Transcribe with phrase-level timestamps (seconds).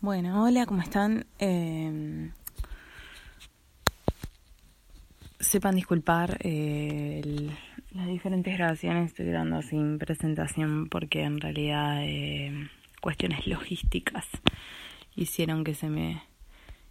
[0.00, 1.24] Bueno, hola, ¿cómo están?
[1.38, 2.30] Eh,
[5.40, 7.50] sepan disculpar eh,
[7.92, 12.68] las diferentes grabaciones, estoy grabando sin presentación porque en realidad eh,
[13.00, 14.26] cuestiones logísticas
[15.14, 16.22] hicieron que se me,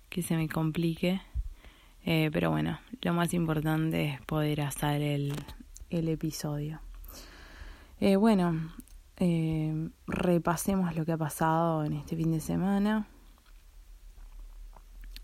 [0.10, 1.22] que se me complique.
[2.08, 5.34] Eh, pero bueno, lo más importante es poder hacer el,
[5.92, 6.82] el episodio.
[8.00, 8.72] Eh, bueno,
[9.18, 13.08] eh, repasemos lo que ha pasado en este fin de semana.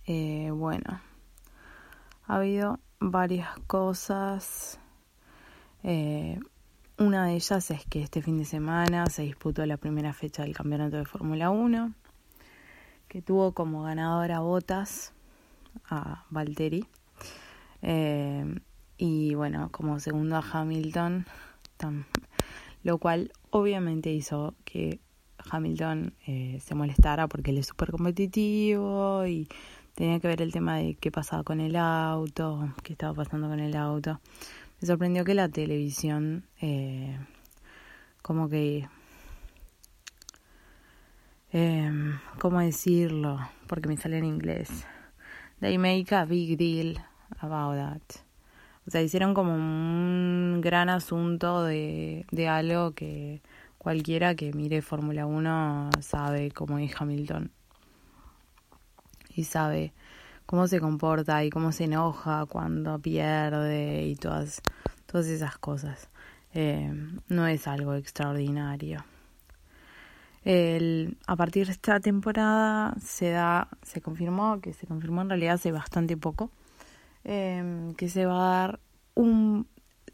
[0.06, 1.02] Eh, bueno,
[2.28, 4.80] ha habido varias cosas.
[5.84, 6.40] Eh,
[6.98, 10.56] una de ellas es que este fin de semana se disputó la primera fecha del
[10.56, 11.94] campeonato de Fórmula 1,
[13.08, 15.14] que tuvo como ganadora Botas
[15.90, 16.86] a Valtteri.
[17.82, 18.60] Eh,
[18.98, 21.26] y bueno, como segundo a Hamilton,
[22.84, 25.00] lo cual obviamente hizo que
[25.50, 29.48] Hamilton eh, se molestara porque él es súper competitivo y
[29.96, 33.60] tenía que ver el tema de qué pasaba con el auto, qué estaba pasando con
[33.60, 34.20] el auto.
[34.80, 37.18] Me sorprendió que la televisión, eh,
[38.22, 38.88] como que,
[41.54, 41.92] eh,
[42.40, 43.40] ¿cómo decirlo?
[43.68, 44.86] Porque me sale en inglés.
[45.60, 46.98] They make a big deal
[47.40, 48.31] about that.
[48.88, 53.42] O sea, hicieron como un gran asunto de, de algo que
[53.78, 57.52] cualquiera que mire Fórmula 1 sabe cómo es Hamilton.
[59.36, 59.94] Y sabe
[60.46, 64.62] cómo se comporta y cómo se enoja cuando pierde y todas,
[65.06, 66.10] todas esas cosas.
[66.54, 66.94] Eh,
[67.30, 69.06] no es algo extraordinario.
[70.44, 75.54] El, a partir de esta temporada se da, se confirmó, que se confirmó en realidad
[75.56, 76.50] hace bastante poco,
[77.24, 78.80] eh, que se va a dar
[79.16, 79.68] un,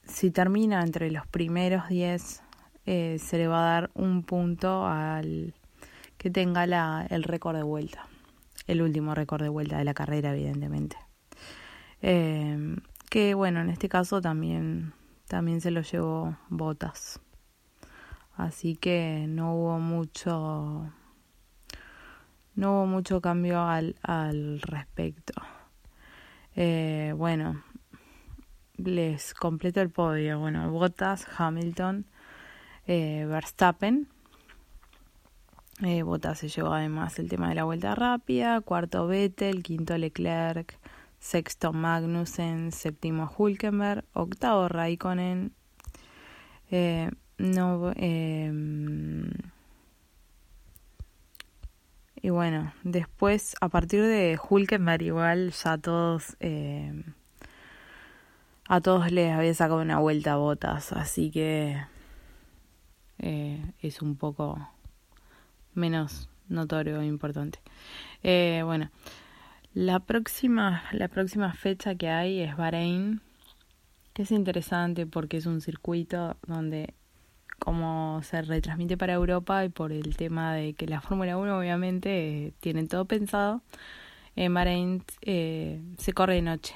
[0.04, 2.44] si termina entre los primeros 10,
[2.86, 5.54] eh, se le va a dar un punto al
[6.18, 8.08] que tenga la, el récord de vuelta,
[8.66, 10.98] el último récord de vuelta de la carrera, evidentemente.
[12.02, 12.76] Eh,
[13.10, 14.94] que bueno, en este caso también,
[15.28, 17.20] también se lo llevó Botas.
[18.36, 20.92] Así que no hubo mucho
[22.56, 25.34] no hubo mucho cambio al, al respecto.
[26.60, 27.64] Eh, bueno,
[28.78, 30.40] les completo el podio.
[30.40, 32.08] Bueno, Bottas, Hamilton,
[32.88, 34.08] eh, Verstappen.
[35.84, 38.60] Eh, Bottas se llevó además el tema de la vuelta rápida.
[38.62, 40.80] Cuarto Vettel, quinto Leclerc,
[41.20, 45.54] sexto Magnussen, séptimo Hulkenberg, octavo Raikkonen.
[46.72, 48.52] Eh, no, eh,
[52.28, 57.06] y bueno, después, a partir de Hulkenberg, igual ya todos, eh,
[58.68, 61.82] a todos les había sacado una vuelta a botas, así que
[63.20, 64.60] eh, es un poco
[65.74, 67.60] menos notorio e importante.
[68.24, 68.92] Eh, bueno,
[69.74, 73.22] la próxima, la próxima fecha que hay es Bahrein,
[74.12, 76.94] que es interesante porque es un circuito donde
[77.60, 82.48] como se retransmite para Europa y por el tema de que la Fórmula 1 obviamente
[82.48, 83.62] eh, tienen todo pensado,
[84.36, 86.76] en Bahrein eh, se corre de noche.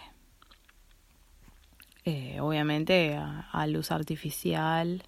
[2.03, 5.03] Eh, obviamente a, luz artificial,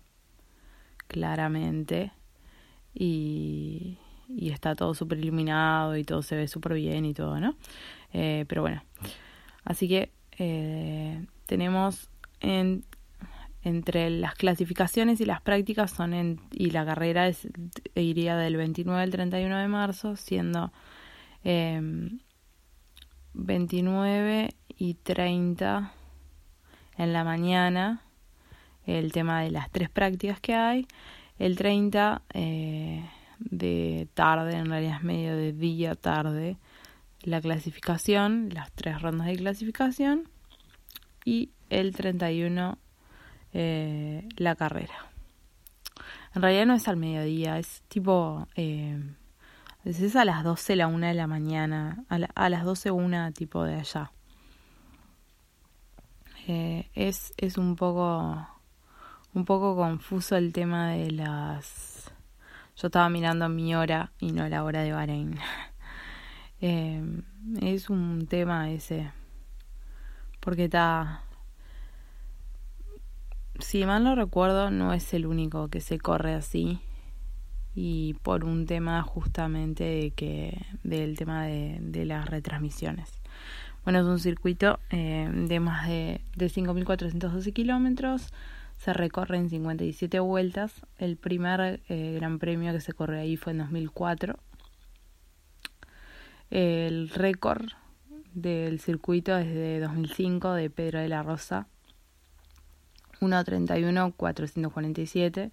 [1.08, 2.12] claramente,
[2.94, 3.98] y,
[4.30, 7.56] y está todo súper iluminado y todo se ve súper bien y todo, ¿no?
[8.14, 8.84] Eh, pero bueno,
[9.66, 12.10] así que eh, tenemos
[12.40, 12.84] en
[13.64, 17.48] entre las clasificaciones y las prácticas son en, y la carrera es,
[17.96, 20.72] iría del 29 al 31 de marzo, siendo
[21.44, 21.82] eh,
[23.34, 25.94] 29 y 30
[26.98, 28.04] en la mañana
[28.86, 30.88] el tema de las tres prácticas que hay,
[31.40, 33.10] el 30 eh,
[33.40, 36.58] de tarde, en realidad es medio de día tarde,
[37.22, 40.30] la clasificación, las tres rondas de clasificación.
[41.26, 42.78] Y el 31
[43.54, 45.12] eh, la carrera.
[46.36, 48.48] En realidad no es al mediodía, es tipo...
[48.56, 49.00] Eh,
[49.86, 53.32] es a las 12, la 1 de la mañana, a, la, a las 12, una
[53.34, 54.12] tipo de allá.
[56.48, 58.48] Eh, es, es un poco
[59.34, 62.12] un poco confuso el tema de las
[62.76, 65.40] yo estaba mirando mi hora y no la hora de Bahrein
[66.62, 67.02] eh,
[67.62, 69.10] es un tema ese
[70.42, 71.24] porque está
[73.60, 76.80] si mal no recuerdo, no es el único que se corre así
[77.76, 82.28] y por un tema justamente de que del tema de, de las
[83.84, 88.32] Bueno, es un circuito eh, de más de, de 5.412 kilómetros,
[88.78, 90.86] se recorre en 57 vueltas.
[90.98, 94.38] El primer eh, gran premio que se corre ahí fue en 2004.
[96.50, 97.66] El récord
[98.34, 101.68] del circuito es de 2005 de Pedro de la Rosa,
[103.24, 105.52] 1.31.447.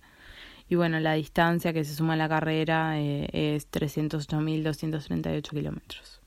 [0.69, 6.21] Y bueno, la distancia que se suma a la carrera eh, es 308.238 kilómetros.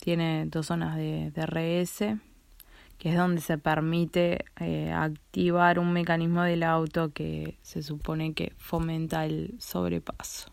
[0.00, 2.18] Tiene dos zonas de, de RS
[3.02, 8.52] que es donde se permite eh, activar un mecanismo del auto que se supone que
[8.58, 10.52] fomenta el sobrepaso.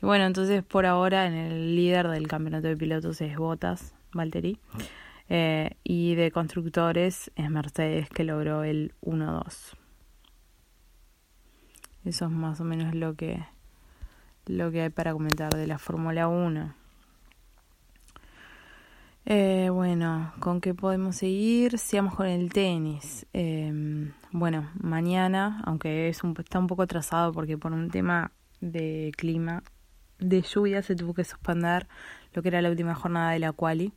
[0.00, 4.60] Y bueno, entonces por ahora en el líder del campeonato de pilotos es Bottas, Valtteri,
[5.28, 9.76] eh, y de constructores es Mercedes que logró el 1-2.
[12.04, 13.42] Eso es más o menos lo que
[14.46, 16.74] lo que hay para comentar de la Fórmula 1.
[19.26, 21.78] Eh, bueno, ¿con qué podemos seguir?
[21.78, 23.26] Sigamos con el tenis.
[23.32, 29.12] Eh, bueno, mañana, aunque es un, está un poco atrasado porque por un tema de
[29.16, 29.62] clima,
[30.18, 31.86] de lluvia, se tuvo que suspender
[32.34, 33.92] lo que era la última jornada de la quali.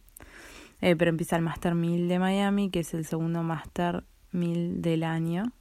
[0.81, 5.03] Eh, pero empieza el Master 1000 de Miami, que es el segundo Master 1000 del
[5.03, 5.51] año.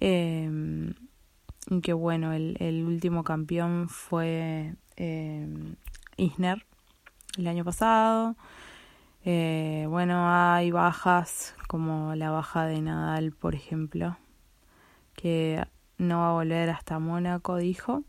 [0.00, 0.94] Eh,
[1.82, 5.46] que bueno, el, el último campeón fue eh,
[6.16, 6.64] Isner
[7.38, 8.36] el año pasado.
[9.24, 14.16] Eh, bueno, hay bajas como la baja de Nadal, por ejemplo,
[15.14, 15.64] que
[15.98, 18.02] no va a volver hasta Mónaco, dijo.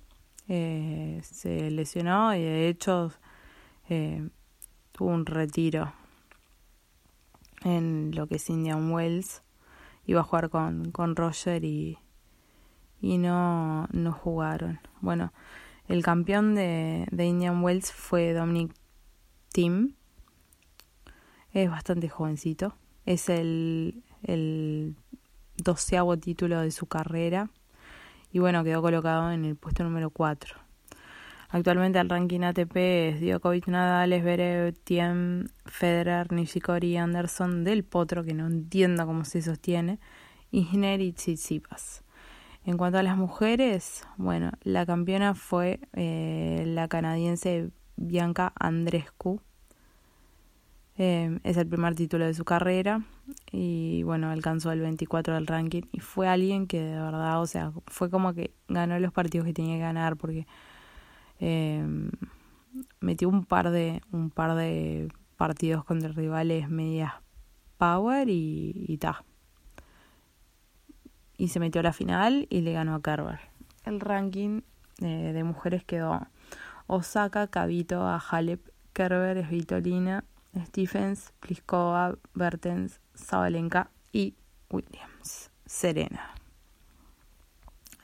[0.49, 3.13] Eh, se lesionó y de hecho
[3.87, 4.27] eh,
[5.05, 5.93] un retiro
[7.63, 9.41] en lo que es Indian Wells.
[10.05, 11.97] Iba a jugar con, con Roger y,
[13.01, 14.79] y no, no jugaron.
[15.01, 15.31] Bueno,
[15.87, 18.73] el campeón de, de Indian Wells fue Dominic
[19.51, 19.95] Tim.
[21.53, 22.75] Es bastante jovencito.
[23.05, 24.95] Es el, el
[25.57, 27.49] doceavo título de su carrera.
[28.31, 30.62] Y bueno, quedó colocado en el puesto número 4.
[31.53, 38.33] Actualmente el ranking ATP es Djokovic, Nadal, Zverev, Tiem, Federer, Nishikori, Anderson, Del Potro, que
[38.33, 39.99] no entiendo cómo se sostiene,
[40.49, 42.03] y y Tsitsipas.
[42.65, 49.39] En cuanto a las mujeres, bueno, la campeona fue eh, la canadiense Bianca Andrescu.
[50.97, 53.03] Eh, es el primer título de su carrera
[53.51, 57.73] y bueno, alcanzó el 24 del ranking y fue alguien que de verdad, o sea,
[57.85, 60.47] fue como que ganó los partidos que tenía que ganar porque
[61.45, 61.85] eh,
[63.01, 67.11] metió un par de un par de partidos contra rivales medias
[67.77, 69.25] power y, y ta.
[71.37, 73.41] Y se metió a la final y le ganó a Kerber.
[73.83, 74.61] El ranking
[75.01, 76.25] eh, de mujeres quedó
[76.87, 80.23] Osaka, Kavito, Halep, Kerber, Svitolina,
[80.67, 84.35] Stephens, Pliskova, Bertens, Zabalenka y
[84.69, 85.51] Williams.
[85.65, 86.35] Serena.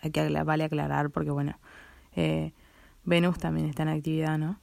[0.01, 0.11] Hay
[0.43, 1.57] vale aclarar porque, bueno,
[2.15, 2.51] eh,
[3.09, 4.59] Venus también está en actividad, ¿no?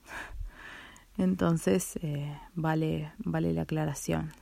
[1.18, 4.32] Entonces, eh, vale, vale la aclaración.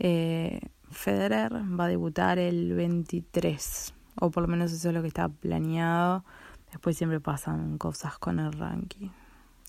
[0.00, 0.60] Eh,
[0.90, 5.28] Federer va a debutar el 23, o por lo menos eso es lo que está
[5.28, 6.24] planeado.
[6.72, 9.10] Después siempre pasan cosas con el ranking,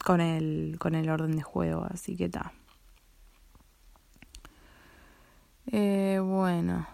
[0.03, 2.51] con el, con el orden de juego, así que está.
[5.67, 6.87] Eh, bueno,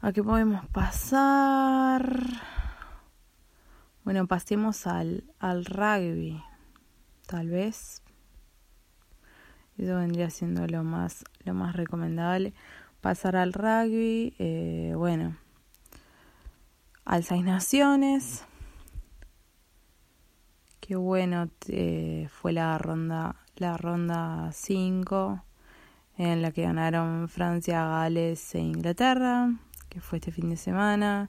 [0.00, 2.55] aquí podemos pasar.
[4.06, 6.40] Bueno, pasemos al, al rugby,
[7.26, 8.04] tal vez.
[9.76, 12.54] Eso vendría siendo lo más, lo más recomendable.
[13.00, 15.36] Pasar al rugby, eh, bueno,
[17.04, 18.44] al Seis Naciones
[20.78, 25.42] Qué bueno eh, fue la ronda la ronda 5
[26.16, 29.52] en la que ganaron Francia, Gales e Inglaterra,
[29.88, 31.28] que fue este fin de semana.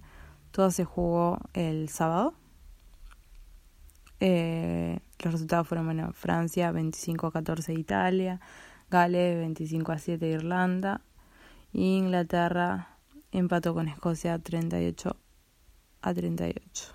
[0.51, 2.35] Todo se jugó el sábado.
[4.19, 8.39] Eh, los resultados fueron, bueno, Francia 25 a 14 Italia,
[8.89, 11.01] Gales 25 a 7 Irlanda,
[11.73, 12.97] Inglaterra
[13.31, 15.15] empató con Escocia 38
[16.01, 16.93] a 38.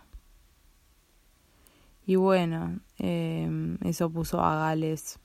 [2.05, 5.21] Y bueno, eh, eso puso a Gales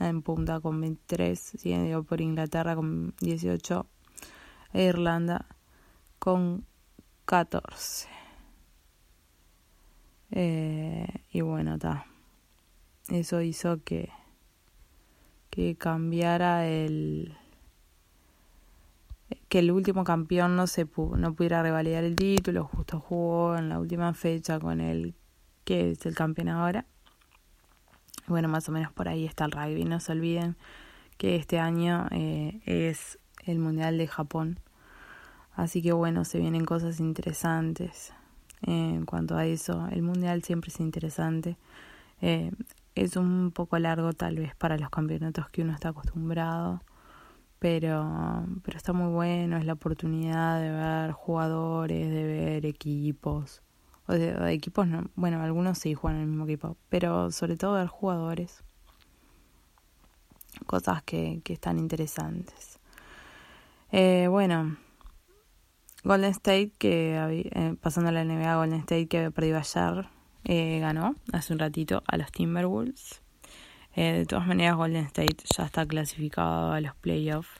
[0.00, 3.86] en punta con 23, siguiendo por Inglaterra con 18
[4.72, 5.46] e Irlanda
[6.18, 6.64] con
[7.26, 8.19] 14.
[10.42, 12.06] Eh, y bueno, está.
[13.10, 14.08] Eso hizo que,
[15.50, 17.36] que cambiara el
[19.50, 23.78] que el último campeón no se no pudiera revalidar el título, justo jugó en la
[23.78, 25.14] última fecha con el
[25.64, 26.86] que es el campeón ahora.
[28.26, 29.84] Bueno, más o menos por ahí está el rugby.
[29.84, 30.56] No se olviden
[31.18, 34.58] que este año eh, es el Mundial de Japón.
[35.52, 38.14] Así que bueno, se vienen cosas interesantes.
[38.62, 39.86] En cuanto a eso.
[39.90, 41.56] El mundial siempre es interesante.
[42.20, 42.50] Eh,
[42.94, 46.82] es un poco largo tal vez para los campeonatos que uno está acostumbrado,
[47.58, 53.62] pero, pero está muy bueno, es la oportunidad de ver jugadores, de ver equipos,
[54.06, 57.74] o de, equipos, no, bueno, algunos sí juegan en el mismo equipo, pero sobre todo
[57.74, 58.64] ver jugadores,
[60.66, 62.80] cosas que, que están interesantes.
[63.92, 64.76] Eh, bueno,
[66.02, 67.14] Golden State, que
[67.54, 70.08] eh, pasando la NBA, Golden State que había perdido ayer,
[70.44, 73.20] eh, ganó hace un ratito a los Timberwolves.
[73.94, 77.50] Eh, de todas maneras, Golden State ya está clasificado a los playoffs.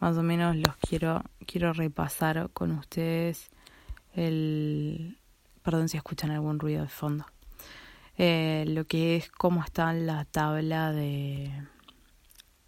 [0.00, 3.50] Más o menos los quiero, quiero repasar con ustedes
[4.14, 5.18] el...
[5.62, 7.26] Perdón si escuchan algún ruido de fondo.
[8.16, 11.52] Eh, lo que es cómo está la tabla de,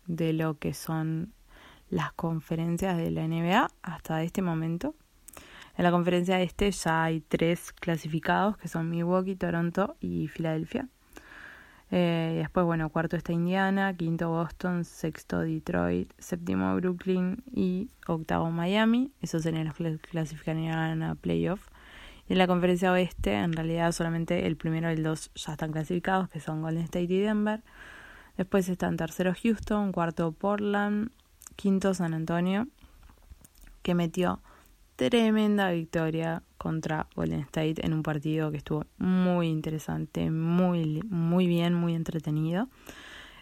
[0.06, 1.32] de lo que son
[1.92, 4.94] las conferencias de la NBA hasta este momento.
[5.76, 10.88] En la conferencia este ya hay tres clasificados que son Milwaukee, Toronto y Filadelfia.
[11.90, 19.12] Eh, después, bueno, cuarto está Indiana, quinto Boston, sexto Detroit, séptimo Brooklyn y octavo Miami.
[19.20, 21.68] Esos serían los que clasificarían a playoff.
[22.26, 25.72] Y en la conferencia oeste, en realidad solamente el primero y el dos ya están
[25.72, 27.62] clasificados, que son Golden State y Denver.
[28.38, 31.10] Después están tercero Houston, cuarto Portland,
[31.56, 32.66] quinto San Antonio,
[33.82, 34.40] que metió
[34.96, 41.74] tremenda victoria contra Golden State en un partido que estuvo muy interesante, muy, muy bien,
[41.74, 42.68] muy entretenido.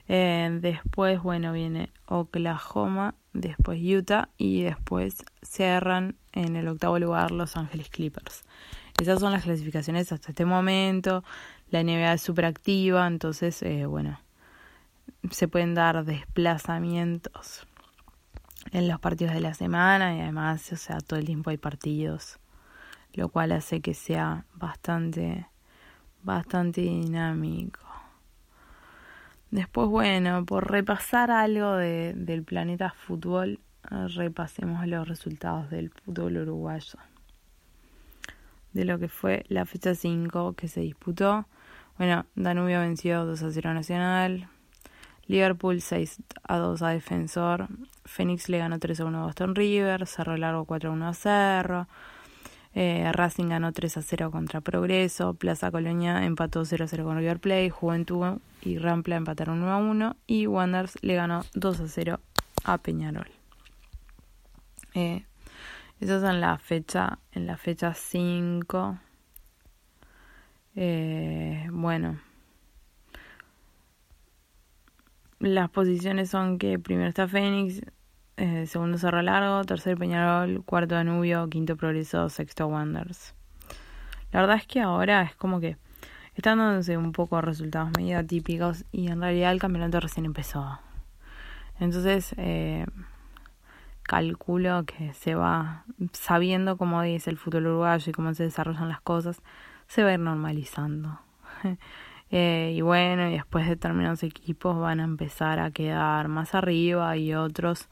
[0.09, 7.57] Eh, después, bueno, viene Oklahoma, después Utah y después cierran en el octavo lugar Los
[7.57, 8.45] Ángeles Clippers.
[9.01, 11.23] Esas son las clasificaciones hasta este momento.
[11.71, 14.21] La NBA es súper activa, entonces, eh, bueno,
[15.31, 17.67] se pueden dar desplazamientos
[18.73, 22.39] en los partidos de la semana y además, o sea, todo el tiempo hay partidos,
[23.15, 25.47] lo cual hace que sea bastante,
[26.23, 27.81] bastante dinámico.
[29.51, 33.59] Después, bueno, por repasar algo de, del planeta fútbol,
[34.15, 36.99] repasemos los resultados del fútbol uruguayo.
[38.73, 41.47] De lo que fue la fecha 5 que se disputó.
[41.99, 44.49] Bueno, Danubio venció 2 a 0 Nacional,
[45.31, 47.69] Liverpool 6 a 2 a Defensor.
[48.05, 50.05] Phoenix le ganó 3 a 1 a Boston River.
[50.09, 51.89] Cerro Largo 4 a 1 a Cerro.
[52.75, 55.35] Eh, Racing ganó 3 a 0 contra Progreso.
[55.35, 57.71] Plaza Colonia empató 0 a 0 con River Plate.
[57.71, 60.17] Juventud y Rampla empataron 1 a 1.
[60.27, 62.21] Y Wanderers le ganó 2 a 0
[62.65, 63.31] a Peñarol.
[64.95, 65.25] Eh,
[66.01, 68.99] esas son la fecha, en la fecha 5.
[70.75, 72.19] Eh, bueno.
[75.41, 77.81] Las posiciones son que primero está Fénix,
[78.37, 83.35] eh, segundo Cerro Largo, tercer Peñarol, cuarto Danubio, quinto Progreso, sexto Wanderers.
[84.33, 85.79] La verdad es que ahora es como que
[86.35, 90.79] están dándose un poco resultados medio atípicos y en realidad el campeonato recién empezó.
[91.79, 92.85] Entonces, eh,
[94.03, 99.01] calculo que se va, sabiendo cómo es el fútbol uruguayo y cómo se desarrollan las
[99.01, 99.41] cosas,
[99.87, 101.19] se va a ir normalizando.
[102.31, 107.35] Eh, y bueno, y después determinados equipos van a empezar a quedar más arriba y
[107.35, 107.89] otros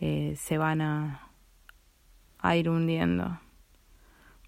[0.00, 1.28] eh, se van a,
[2.38, 3.40] a ir hundiendo.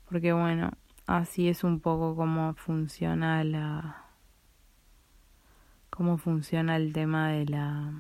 [0.09, 0.73] Porque bueno,
[1.07, 4.05] así es un poco cómo funciona la
[5.89, 7.93] cómo funciona el tema de la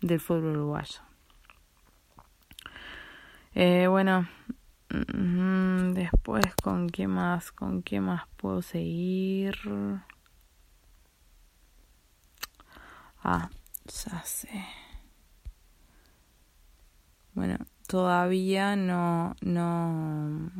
[0.00, 1.00] del fútbol uruguayo.
[3.54, 4.28] Eh, bueno,
[4.90, 9.56] mm, después con qué más, con qué más puedo seguir.
[13.22, 13.50] Ah,
[13.86, 14.64] ya sé.
[17.34, 20.50] Bueno, todavía no, no,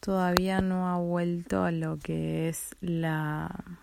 [0.00, 3.80] todavía no ha vuelto a lo que es la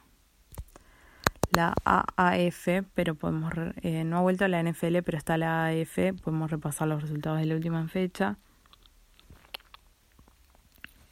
[1.51, 5.98] la AAF, pero podemos eh, no ha vuelto a la NFL, pero está la AAF,
[6.24, 8.38] podemos repasar los resultados de la última fecha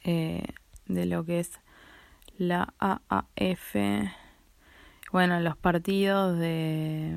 [0.04, 0.44] eh,
[0.86, 1.60] de lo que es
[2.38, 3.74] la AAF.
[5.12, 7.16] Bueno, los partidos de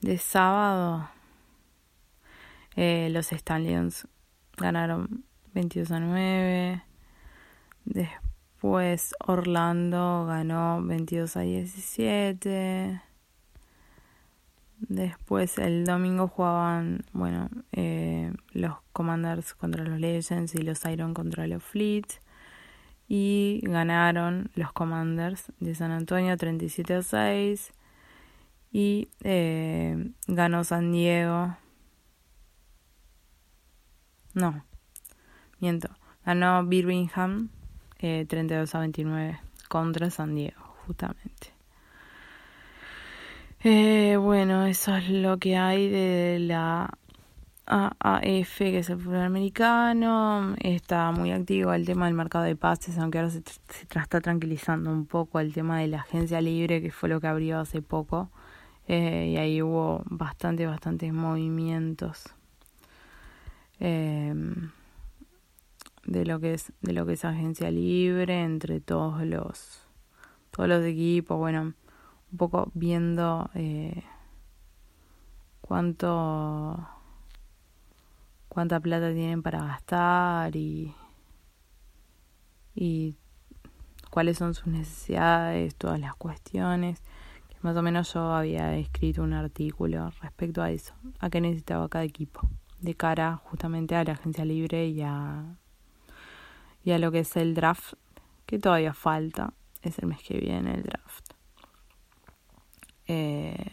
[0.00, 1.08] de sábado
[2.76, 4.06] eh, los Stallions
[4.56, 6.82] ganaron 22 a 9.
[7.84, 13.02] Después Orlando ganó 22 a 17.
[14.80, 21.48] Después el domingo jugaban, bueno, eh, los Commanders contra los Legends y los Iron contra
[21.48, 22.06] los Fleet
[23.08, 27.72] y ganaron los Commanders de San Antonio 37 a 6
[28.70, 31.56] y eh, ganó San Diego
[34.34, 34.64] no
[35.60, 35.88] miento,
[36.24, 37.48] ganó Birmingham
[37.98, 41.52] eh, 32 a 29 contra San Diego, justamente.
[43.64, 46.96] Eh, bueno, eso es lo que hay de la
[47.68, 50.54] AAF, que es el fútbol americano.
[50.58, 55.04] Está muy activo el tema del mercado de pases, aunque ahora se, está tranquilizando un
[55.04, 58.30] poco el tema de la agencia libre, que fue lo que abrió hace poco.
[58.86, 62.24] Eh, y ahí hubo bastante, bastantes movimientos.
[63.80, 64.34] Eh,
[66.06, 69.82] de lo que es de lo que es agencia libre entre todos los
[70.50, 71.74] todos los equipos bueno
[72.32, 74.02] un poco viendo eh,
[75.60, 76.97] cuánto
[78.58, 80.92] cuánta plata tienen para gastar y
[82.74, 83.14] y
[84.10, 87.00] cuáles son sus necesidades todas las cuestiones
[87.62, 92.04] más o menos yo había escrito un artículo respecto a eso a qué necesitaba cada
[92.04, 92.40] equipo
[92.80, 95.44] de cara justamente a la agencia libre y a
[96.84, 97.94] y a lo que es el draft,
[98.46, 101.32] que todavía falta, es el mes que viene el draft.
[103.06, 103.72] Eh,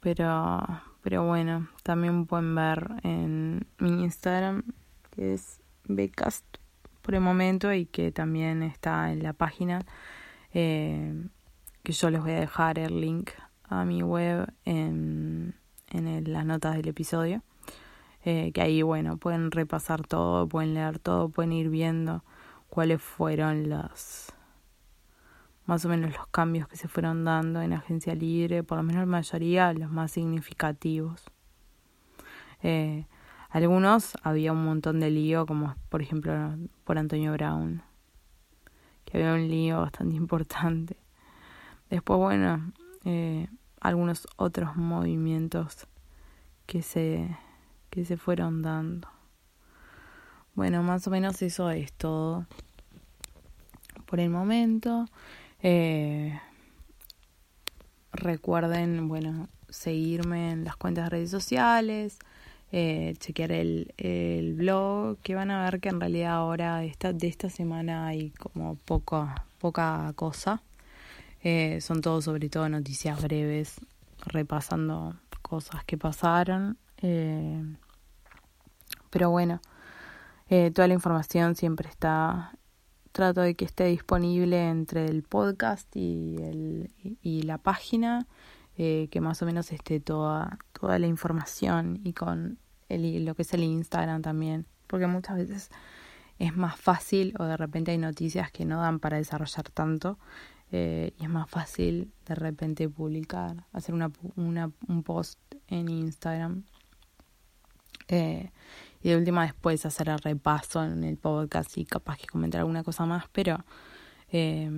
[0.00, 0.62] pero,
[1.06, 4.64] pero bueno, también pueden ver en mi Instagram,
[5.12, 6.44] que es Becast
[7.00, 9.86] por el momento y que también está en la página,
[10.52, 11.28] eh,
[11.84, 13.30] que yo les voy a dejar el link
[13.62, 15.54] a mi web en,
[15.92, 17.44] en las notas del episodio.
[18.24, 22.24] Eh, que ahí, bueno, pueden repasar todo, pueden leer todo, pueden ir viendo
[22.68, 24.34] cuáles fueron los,
[25.66, 29.00] más o menos los cambios que se fueron dando en Agencia Libre, por lo menos
[29.00, 31.24] la mayoría, los más significativos.
[32.62, 33.06] Eh,
[33.50, 37.82] algunos había un montón de lío, como por ejemplo por Antonio Brown,
[39.04, 40.96] que había un lío bastante importante.
[41.90, 42.72] Después, bueno,
[43.04, 43.48] eh,
[43.80, 45.86] algunos otros movimientos
[46.66, 47.36] que se
[47.90, 49.08] que se fueron dando.
[50.54, 52.46] Bueno, más o menos eso es todo
[54.06, 55.06] por el momento.
[55.68, 56.38] Eh,
[58.12, 62.20] recuerden, bueno, seguirme en las cuentas de redes sociales,
[62.70, 67.26] eh, chequear el, el blog, que van a ver que en realidad ahora esta, de
[67.26, 70.62] esta semana hay como poca, poca cosa.
[71.42, 73.80] Eh, son todo sobre todo noticias breves,
[74.24, 76.78] repasando cosas que pasaron.
[79.10, 79.60] Pero bueno,
[80.48, 82.52] toda la información siempre está,
[83.16, 86.90] trato de que esté disponible entre el podcast y, el,
[87.22, 88.26] y, la página,
[88.76, 92.58] eh, que más o menos esté toda, toda la información y con
[92.90, 95.70] el, lo que es el Instagram también, porque muchas veces
[96.38, 100.18] es más fácil o de repente hay noticias que no dan para desarrollar tanto
[100.70, 106.64] eh, y es más fácil de repente publicar, hacer una, una, un post en Instagram.
[108.08, 108.50] Eh,
[109.06, 112.82] y de última después hacer el repaso en el podcast y capaz que comentar alguna
[112.82, 113.64] cosa más, pero
[114.32, 114.68] eh,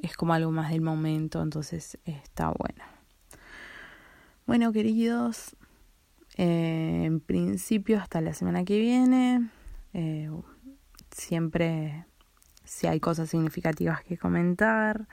[0.00, 2.84] es como algo más del momento, entonces está bueno.
[4.46, 5.56] Bueno, queridos,
[6.36, 9.50] eh, en principio hasta la semana que viene,
[9.94, 10.30] eh,
[11.10, 12.06] siempre
[12.62, 15.08] si hay cosas significativas que comentar,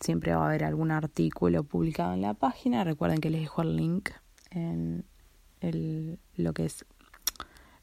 [0.00, 2.84] siempre va a haber algún artículo publicado en la página.
[2.84, 4.10] Recuerden que les dejo el link
[4.50, 5.06] en
[5.60, 6.84] el, lo que es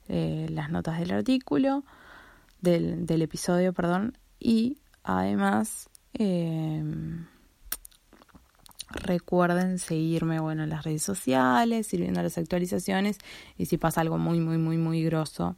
[0.08, 1.84] eh, las notas del artículo,
[2.62, 7.26] del, del episodio, perdón, y además em,
[8.90, 13.18] recuerden seguirme bueno en las redes sociales, sirviendo las actualizaciones
[13.58, 15.58] y si pasa algo muy muy muy muy grosso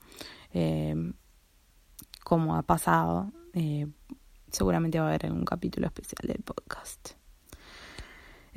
[0.54, 1.14] em,
[2.24, 3.88] como ha pasado eh,
[4.52, 7.17] seguramente va a haber un capítulo especial del podcast.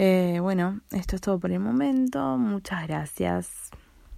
[0.03, 2.39] Eh, bueno, esto es todo por el momento.
[2.39, 3.69] Muchas gracias.